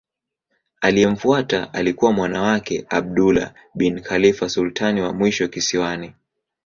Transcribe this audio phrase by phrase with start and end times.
[0.81, 6.13] Aliyemfuata alikuwa mwana wake Abdullah bin Khalifa sultani wa mwisho kisiwani.